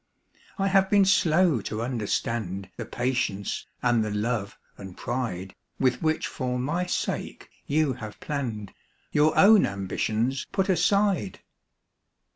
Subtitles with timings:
[0.57, 6.25] I have been slow to understand The patience and the love and pride "With which
[6.25, 8.67] for my sake you have hour
[9.13, 11.41] own ambitions put aside.